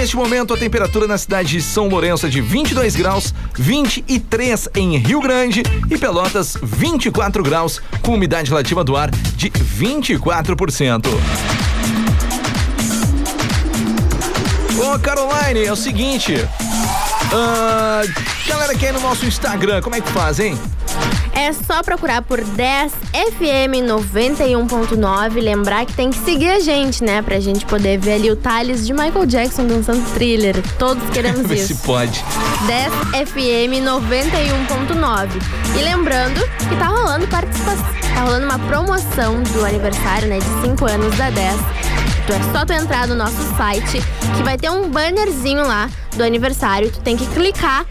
[0.04, 4.98] Neste momento, a temperatura na cidade de São Lourenço é de 22 graus, 23 em
[4.98, 11.06] Rio Grande e Pelotas, 24 graus, com umidade relativa do ar de 24%.
[14.76, 16.34] Ô, Caroline, é o seguinte.
[17.32, 18.02] ah,
[18.46, 20.58] galera que é no nosso Instagram, como é que faz, hein?
[21.36, 25.40] É só procurar por 10 FM 91.9.
[25.42, 27.22] Lembrar que tem que seguir a gente, né?
[27.22, 30.54] Pra gente poder ver ali o Thales de Michael Jackson dançando thriller.
[30.78, 31.82] Todos queremos Vê se isso.
[31.84, 32.24] pode.
[32.66, 32.92] 10
[33.30, 35.28] FM 91.9.
[35.78, 37.84] E lembrando que tá rolando participação.
[38.14, 40.38] Tá rolando uma promoção do aniversário, né?
[40.38, 41.56] De 5 anos da 10.
[42.26, 44.00] Tu é só tu entrar no nosso site
[44.36, 46.90] que vai ter um bannerzinho lá do aniversário.
[46.90, 47.84] Tu tem que clicar,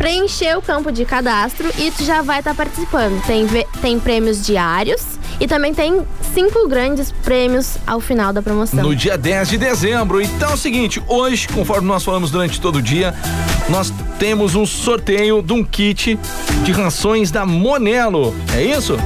[0.00, 3.22] preencher o campo de cadastro e tu já vai estar participando.
[3.26, 3.46] Tem,
[3.82, 5.02] tem prêmios diários
[5.38, 8.82] e também tem cinco grandes prêmios ao final da promoção.
[8.82, 10.22] No dia 10 de dezembro.
[10.22, 13.14] Então é o seguinte, hoje, conforme nós falamos durante todo o dia,
[13.68, 16.18] nós temos um sorteio de um kit
[16.64, 18.34] de rações da Monelo.
[18.56, 18.96] É isso?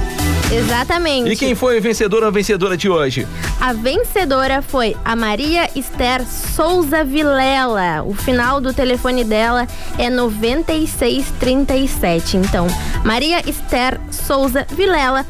[0.51, 1.31] Exatamente.
[1.31, 3.27] E quem foi a vencedora ou a vencedora de hoje?
[3.59, 8.03] A vencedora foi a Maria Esther Souza Vilela.
[8.03, 9.67] O final do telefone dela
[9.97, 12.37] é 9637.
[12.37, 12.67] Então,
[13.03, 15.25] Maria Esther Souza Vilela.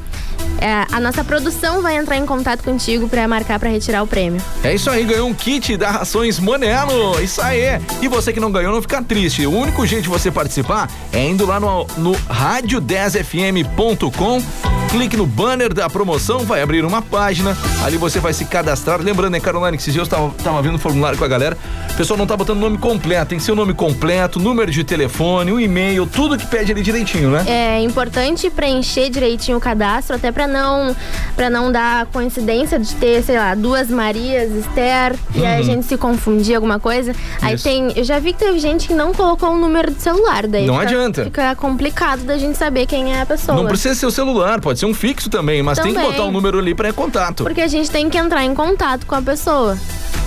[0.59, 4.41] É, a nossa produção vai entrar em contato contigo para marcar para retirar o prêmio.
[4.63, 7.21] É isso aí, ganhou um kit da Rações Monelo.
[7.21, 7.79] Isso aí.
[8.01, 9.45] E você que não ganhou, não fica triste.
[9.45, 14.41] O único jeito de você participar é indo lá no, no rádio10fm.com.
[14.89, 17.57] Clique no banner da promoção, vai abrir uma página.
[17.83, 19.01] Ali você vai se cadastrar.
[19.01, 21.57] Lembrando, né, Caroline, que esses dias eu tava, tava vendo o formulário com a galera.
[21.91, 23.25] O pessoal não tá botando nome completo.
[23.27, 26.81] Tem que ser o nome completo, número de telefone, o e-mail, tudo que pede ali
[26.81, 27.43] direitinho, né?
[27.47, 30.95] É importante preencher direitinho o cadastro, até para não
[31.35, 35.63] para não dar coincidência de ter, sei lá, duas Marias, Esther, e aí a Uhum.
[35.63, 37.13] gente se confundir alguma coisa.
[37.41, 37.63] Aí Isso.
[37.65, 40.65] tem, eu já vi que teve gente que não colocou o número do celular, daí
[40.65, 41.23] Não fica- adianta.
[41.25, 43.57] Fica complicado da gente saber quem é a pessoa.
[43.57, 46.11] Não precisa ser o celular, pode ser um fixo também, mas tem que Também.
[46.11, 47.43] botar um número ali para contato.
[47.43, 49.77] Porque a gente tem que entrar em contato com a pessoa.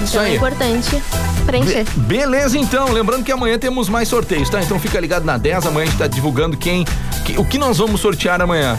[0.02, 0.32] Isso Então aí.
[0.32, 1.02] é importante
[1.46, 1.84] preencher.
[1.96, 2.92] Beleza, então.
[2.92, 4.60] Lembrando que amanhã temos mais sorteios, tá?
[4.62, 5.66] Então fica ligado na 10.
[5.66, 6.84] Amanhã a gente tá divulgando quem.
[7.24, 8.78] que- o que nós vamos sortear amanhã.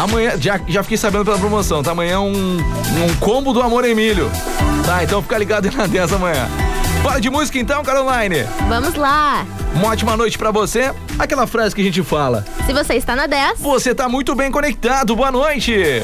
[0.00, 1.90] Amanhã, já, já fiquei sabendo pela promoção, tá?
[1.90, 4.30] Amanhã um, um combo do Amor Emílio.
[4.86, 6.48] Tá, então fica ligado aí na 10 amanhã.
[7.02, 8.44] Bora de música então, Caroline.
[8.66, 9.44] Vamos lá!
[9.74, 10.90] Uma ótima noite pra você.
[11.18, 12.46] Aquela frase que a gente fala.
[12.64, 15.14] Se você está na 10, Você tá muito bem conectado.
[15.14, 16.02] Boa noite.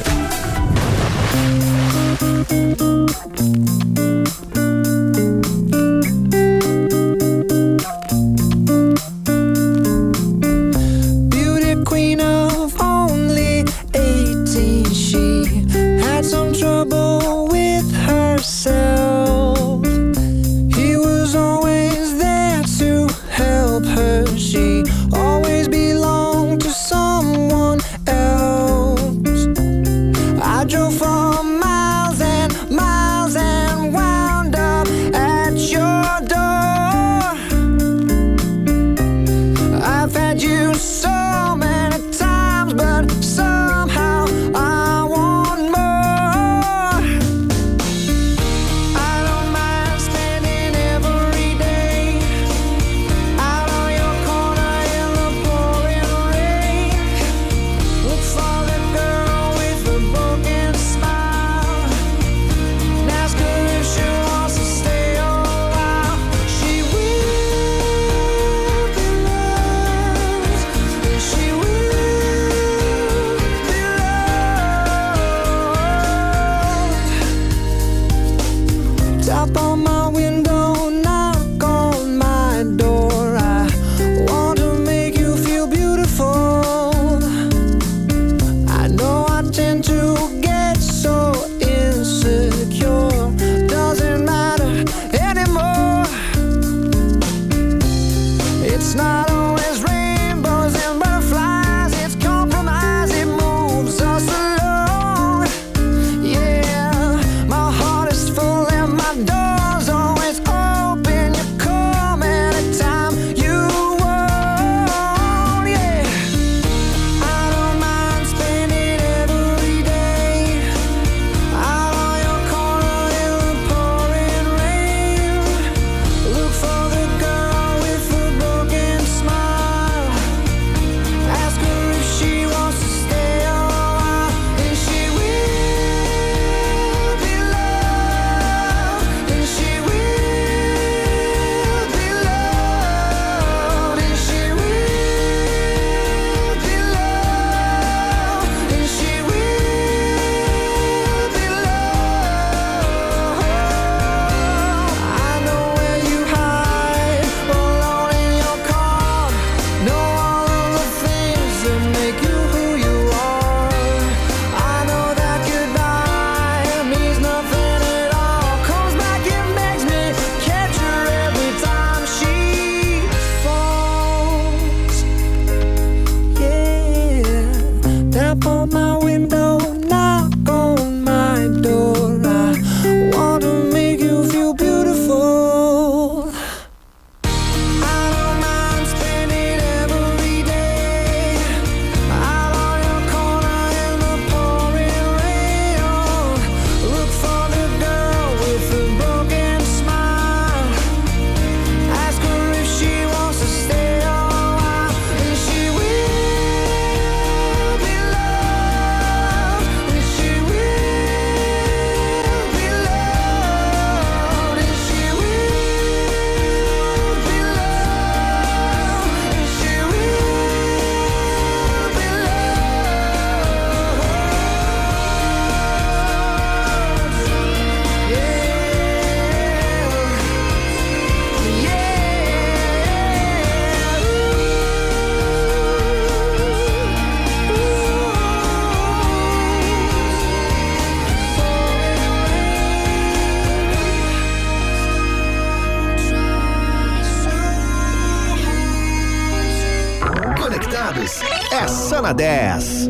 [252.07, 252.87] Essa na 10.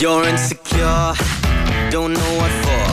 [0.00, 1.14] You're insecure,
[1.90, 2.88] don't know what for.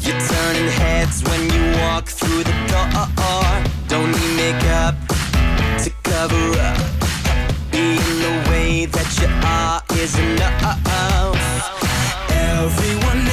[0.00, 2.88] You're turning heads when you walk through the door.
[3.88, 4.94] Don't need makeup
[5.84, 6.78] to cover up.
[7.70, 10.78] Being the way that you are is enough.
[12.30, 13.27] Everyone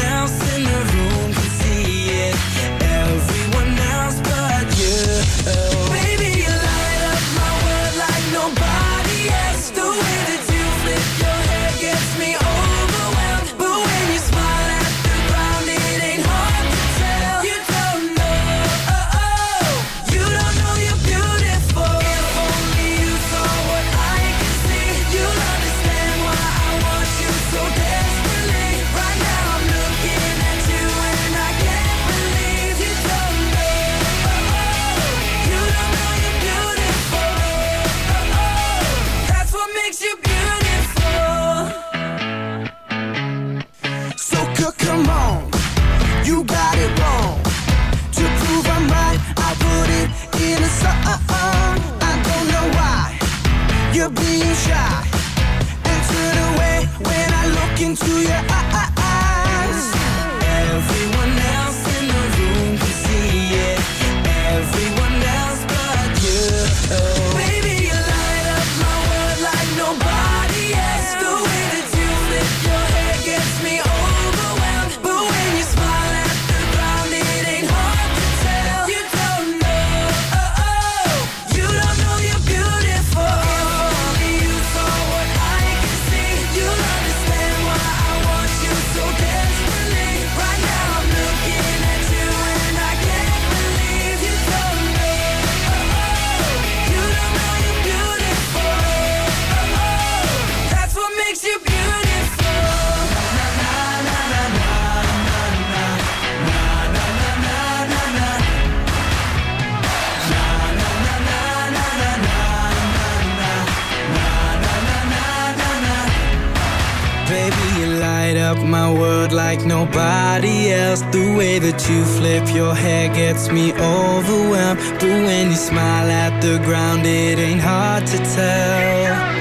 [118.65, 121.01] my world like nobody else.
[121.11, 124.79] The way that you flip your hair gets me overwhelmed.
[124.99, 129.34] But when you smile at the ground, it ain't hard to tell.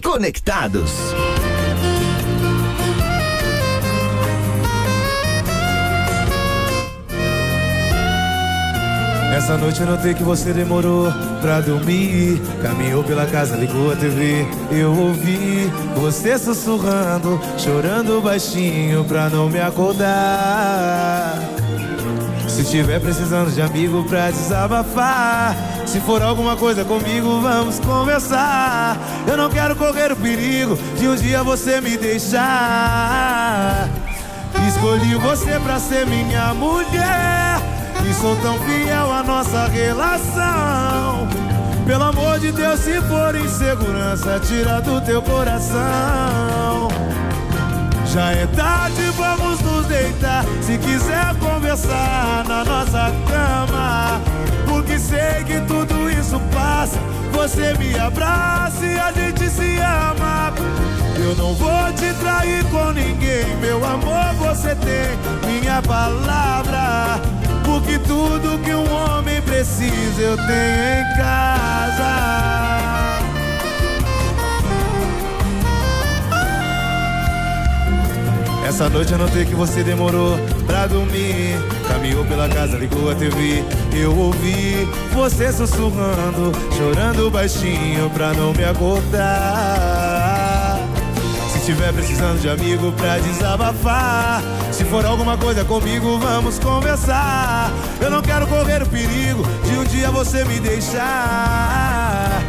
[0.00, 0.90] Conectados.
[9.36, 12.40] Essa noite eu notei que você demorou pra dormir.
[12.62, 14.46] Caminhou pela casa, ligou a TV.
[14.70, 21.38] Eu ouvi você sussurrando, chorando baixinho pra não me acordar.
[22.48, 25.54] Se tiver precisando de amigo pra desabafar,
[25.96, 28.98] se for alguma coisa comigo, vamos conversar.
[29.26, 32.38] Eu não quero correr o perigo de um dia você me deixar.
[34.68, 37.62] Escolhi você pra ser minha mulher.
[38.06, 41.26] E sou tão fiel à nossa relação.
[41.86, 46.88] Pelo amor de Deus, se for insegurança, tira do teu coração.
[48.12, 50.44] Já é tarde, vamos nos deitar.
[50.60, 54.20] Se quiser conversar na nossa cama,
[54.86, 56.98] porque sei que tudo isso passa.
[57.32, 60.52] Você me abraça e a gente se ama.
[61.18, 67.20] Eu não vou te trair com ninguém, meu amor, você tem minha palavra.
[67.64, 72.46] Porque tudo que um homem precisa eu tenho em casa.
[78.66, 80.36] Essa noite eu notei que você demorou
[80.66, 81.54] pra dormir.
[81.86, 83.62] Caminhou pela casa, ligou a TV.
[83.92, 89.20] Eu ouvi você sussurrando, chorando baixinho pra não me acordar.
[91.52, 94.42] Se tiver precisando de amigo pra desabafar,
[94.72, 97.70] se for alguma coisa comigo, vamos conversar.
[98.00, 102.42] Eu não quero correr o perigo de um dia você me deixar.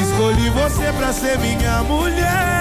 [0.00, 2.59] Escolhi você pra ser minha mulher.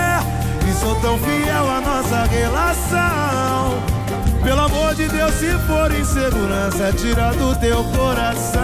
[0.80, 3.84] Sou tão fiel à nossa relação.
[4.42, 8.62] Pelo amor de Deus, se for insegurança, tira do teu coração.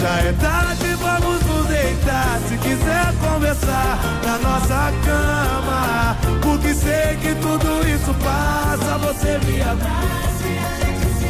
[0.00, 2.38] Já é tarde, vamos nos deitar.
[2.48, 10.44] Se quiser conversar na nossa cama, porque sei que tudo isso passa, você me abraça
[10.46, 11.28] e a gente se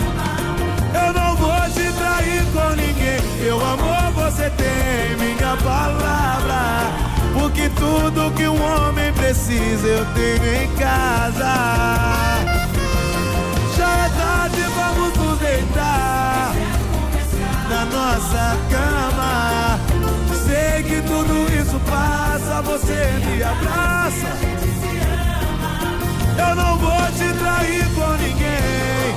[0.00, 1.06] ama.
[1.06, 3.20] Eu não vou te trair com ninguém.
[3.42, 7.19] Meu amor, você tem minha palavra.
[7.32, 11.54] Porque tudo que um homem precisa eu tenho em casa.
[13.76, 16.52] Já é tarde, vamos nos deitar
[17.68, 19.78] na nossa cama.
[20.44, 24.30] Sei que tudo isso passa, você me abraça.
[26.36, 29.14] Eu não vou te trair com ninguém.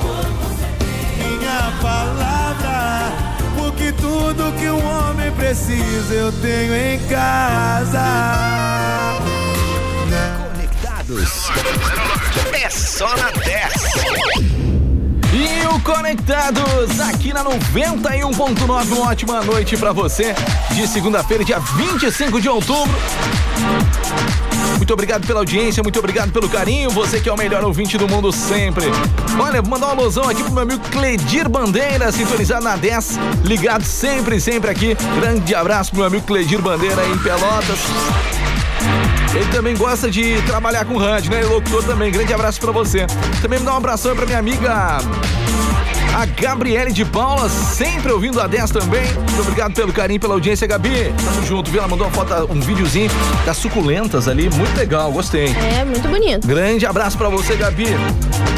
[1.18, 3.12] Minha palavra,
[3.56, 8.00] porque tudo que um homem precisa eu tenho em casa.
[10.52, 11.50] Conectados.
[12.54, 13.74] É só na 10.
[15.34, 20.36] E o Conectados aqui na 91.9, uma ótima noite pra você
[20.72, 22.94] de segunda-feira, dia 25 de outubro.
[24.84, 28.06] Muito obrigado pela audiência, muito obrigado pelo carinho, você que é o melhor ouvinte do
[28.06, 28.84] mundo sempre.
[29.40, 33.86] Olha, vou mandar uma alusão aqui pro meu amigo Cledir Bandeira, sintonizado na 10, ligado
[33.86, 34.94] sempre, sempre aqui.
[35.22, 37.80] Grande abraço pro meu amigo Cledir Bandeira em Pelotas.
[39.34, 41.38] Ele também gosta de trabalhar com rádio, né?
[41.38, 42.12] Ele é locutor também.
[42.12, 43.08] Grande abraço pra você.
[43.42, 44.98] Também me dá um abração pra minha amiga
[46.14, 49.04] a Gabriele de Paula, sempre ouvindo a 10 também.
[49.14, 51.14] Muito obrigado pelo carinho, pela audiência, Gabi.
[51.24, 51.80] Tamo junto, viu?
[51.80, 53.10] Ela mandou uma foto, um videozinho
[53.46, 54.50] das suculentas ali.
[54.50, 55.48] Muito legal, gostei.
[55.48, 56.48] É, muito bonito.
[56.48, 57.88] Grande abraço pra você, Gabi.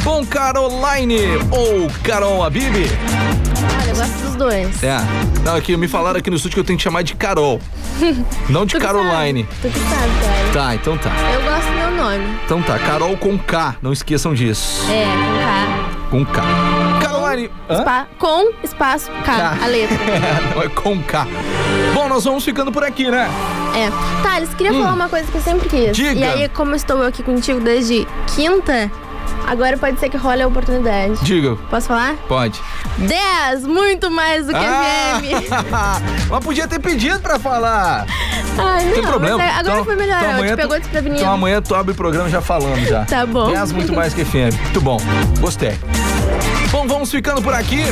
[0.04, 2.90] Bom, Caroline ou Carol Abibi?
[3.82, 4.84] Olha, eu gosto dos dois.
[4.84, 4.98] É.
[5.44, 7.62] Não, aqui me falaram aqui no estúdio que eu tenho que chamar de Carol,
[8.50, 9.48] não de Tu Caroline.
[9.62, 10.52] Tu que sabe, cara.
[10.54, 11.12] Tá, então tá.
[11.34, 12.38] Eu gosto do meu nome.
[12.46, 14.86] Então tá, Carol com K, não esqueçam disso.
[14.92, 15.06] É,
[16.10, 16.42] com K.
[16.42, 16.95] Com K.
[17.70, 17.82] Hã?
[17.82, 19.58] Spa- com espaço K, K.
[19.64, 19.98] a letra.
[20.56, 21.28] não é com K.
[21.94, 23.30] Bom, nós vamos ficando por aqui, né?
[23.76, 23.90] É.
[24.24, 25.90] Thales, queria falar uma coisa que eu sempre quis.
[25.90, 25.92] Hum.
[25.92, 26.20] Diga.
[26.20, 28.90] E aí, como eu estou aqui contigo desde quinta,
[29.48, 31.16] agora pode ser que role a oportunidade.
[31.24, 31.56] Diga.
[31.70, 32.16] Posso falar?
[32.28, 32.62] Pode.
[32.98, 35.20] 10, muito mais do que Ah!
[35.20, 36.30] FM.
[36.32, 38.06] Mas podia ter pedido pra falar.
[38.58, 39.44] Ai, Não tem problema.
[39.44, 41.22] é- agora Então- foi melhor, então eu amanhã te pegou tu- desprevenido.
[41.22, 43.04] Então amanhã tu abre o programa já falando já.
[43.04, 43.52] Tá bom.
[43.52, 44.56] 10 muito mais que FM.
[44.64, 44.98] Muito bom.
[45.42, 45.78] Gostei.
[46.72, 47.84] Bom, vamos ficando por aqui.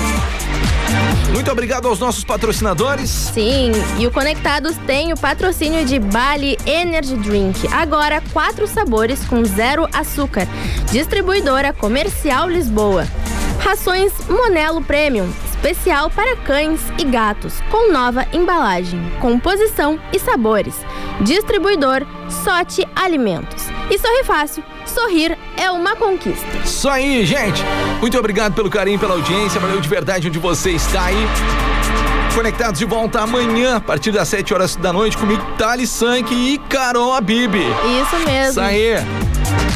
[1.34, 3.10] Muito obrigado aos nossos patrocinadores.
[3.10, 7.68] Sim, e o Conectados tem o patrocínio de Bali Energy Drink.
[7.74, 10.48] Agora, quatro sabores com zero açúcar.
[10.92, 13.08] Distribuidora Comercial Lisboa.
[13.60, 15.32] Rações Monelo Premium,
[15.64, 20.76] especial para cães e gatos, com nova embalagem, composição e sabores.
[21.22, 22.06] Distribuidor
[22.44, 23.64] Sote Alimentos.
[23.90, 26.46] E sorri fácil, sorrir é uma conquista.
[26.66, 27.64] Isso aí, gente.
[28.02, 29.58] Muito obrigado pelo carinho, pela audiência.
[29.58, 31.28] Valeu de verdade onde você está aí.
[32.36, 36.58] Conectados de volta amanhã, a partir das 7 horas da noite, comigo, Thales Sank e
[36.68, 37.56] Carol Abib.
[37.56, 38.50] Isso mesmo.
[38.50, 38.96] Isso aí.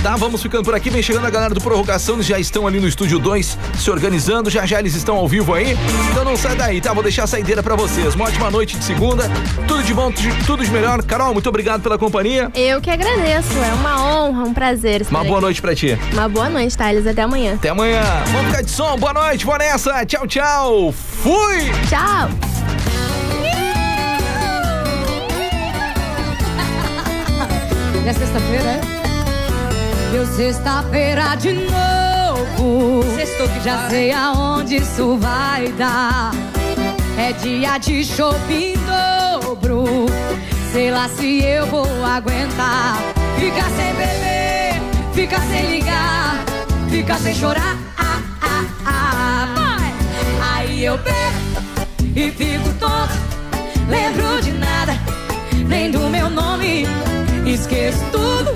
[0.04, 0.90] Tá, vamos ficando por aqui.
[0.90, 2.16] Vem chegando a galera do Prorrogação.
[2.16, 4.50] Eles já estão ali no estúdio 2 se organizando.
[4.50, 5.78] Já já eles estão ao vivo aí.
[6.12, 6.94] Então não sai daí, tá?
[6.94, 8.16] Vou deixar a saideira pra vocês.
[8.16, 9.30] Uma ótima noite de segunda.
[9.68, 10.12] Tudo de bom,
[10.46, 11.02] tudo de- melhor.
[11.04, 12.52] Carol, muito obrigado pela companhia.
[12.54, 15.02] Eu que agradeço, é uma honra, um prazer.
[15.02, 15.42] estar Uma boa aqui.
[15.46, 15.98] noite pra ti.
[16.14, 17.06] Uma boa noite, Thales.
[17.08, 17.56] Até amanhã.
[17.56, 18.02] Até amanhã.
[18.32, 18.98] Vamos ficar de som.
[18.98, 19.46] Boa noite.
[19.46, 20.06] Bora nessa.
[20.06, 20.94] Tchau, tchau.
[20.94, 21.72] Fui.
[21.90, 22.30] Tchau.
[28.06, 28.97] É sexta-feira, é?
[30.12, 33.04] Deu sexta-feira de novo.
[33.16, 36.32] Sextou que já sei aonde isso vai dar.
[37.18, 40.06] É dia de shopping dobro.
[40.72, 42.98] Sei lá se eu vou aguentar.
[43.40, 44.82] Fica sem beber,
[45.14, 46.44] fica sem ligar,
[46.90, 47.78] fica sem chorar.
[47.98, 49.78] Ah, ah, ah.
[50.54, 53.14] Aí eu bebo e fico tonto.
[53.90, 54.94] Lembro de nada,
[55.68, 56.86] nem do meu nome.
[57.46, 58.56] Esqueço tudo,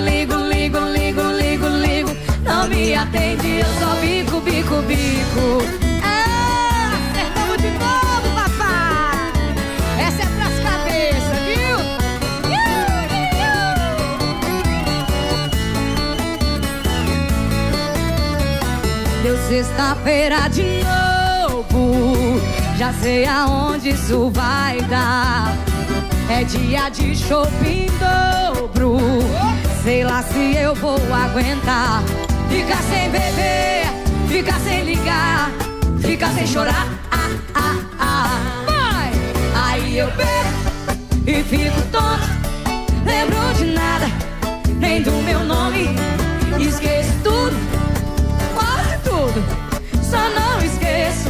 [3.01, 5.63] atende, eu só bico, bico, bico.
[6.03, 6.91] Ah,
[7.57, 9.31] de novo, papai.
[9.99, 11.77] Essa é pras cabeças, viu?
[12.51, 12.61] Iu,
[19.17, 19.23] iu.
[19.23, 22.39] Deu sexta-feira de novo.
[22.77, 25.55] Já sei aonde isso vai dar.
[26.29, 28.99] É dia de shopping dobro.
[29.83, 32.03] Sei lá se eu vou aguentar.
[32.51, 33.85] Ficar sem beber,
[34.27, 35.49] ficar sem ligar,
[36.01, 36.87] ficar sem chorar.
[37.09, 38.63] Ah, ah, ah.
[38.65, 39.11] Vai!
[39.55, 40.51] Aí eu bebo
[41.25, 42.27] e fico tonto,
[43.05, 44.05] lembro de nada,
[44.79, 45.89] nem do meu nome,
[46.59, 47.55] esqueço tudo,
[48.53, 49.43] quase tudo,
[50.03, 51.29] só não esqueço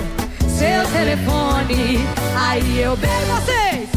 [0.57, 1.99] seu telefone.
[2.35, 3.89] Aí eu bebo vocês.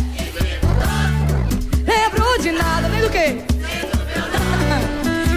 [1.87, 3.45] Lembro de nada, nem do que?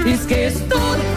[0.13, 1.16] Esqueço tudo,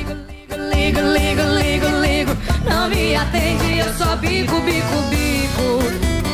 [0.81, 2.31] ligo, ligo, ligo, ligo.
[2.67, 5.79] Não me atende, eu só bico, bico, bico.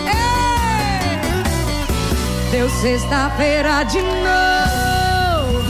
[0.08, 1.20] Ei!
[2.52, 5.64] Deu sexta-feira de novo.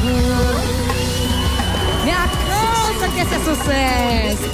[2.04, 4.48] Me alcança que esse é sucesso.